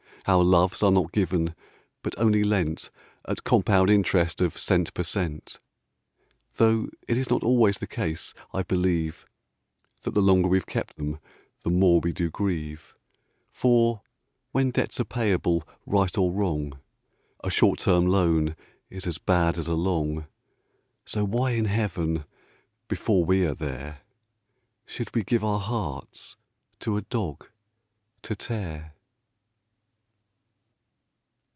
[0.27, 1.55] Our loves are not given,
[2.03, 2.91] but only lent,
[3.27, 5.59] At compound interest of cent per cent.
[6.57, 9.25] Though it is not always the case, I believe,
[10.03, 11.17] That the longer we've kept 'em,
[11.63, 12.93] the more do we grieve:
[13.49, 14.03] For,
[14.51, 16.77] when debts are payable, right or wrong,
[17.43, 18.55] A short time loan
[18.91, 20.27] is as bad as a long
[21.03, 22.25] So why in Heaven
[22.87, 24.01] (before we are there!)
[24.85, 26.35] Should we give our hearts
[26.81, 27.47] to a dog
[28.21, 28.93] to tear?